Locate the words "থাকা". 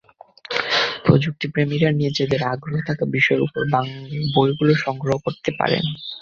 2.87-3.03